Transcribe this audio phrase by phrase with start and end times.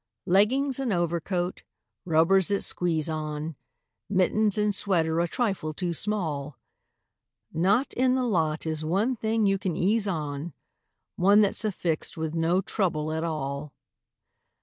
[0.25, 1.61] Leggings and overcoat,
[2.05, 3.55] rubbers that squeeze on,
[4.09, 6.57] Mittens and sweater a trifle too small;
[7.53, 10.53] Not in the lot is one thing you can ease on,
[11.17, 13.73] One that's affixed with no trouble at all.